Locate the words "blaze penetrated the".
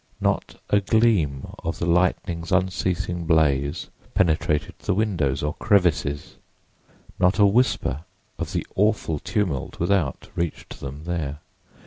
3.25-4.95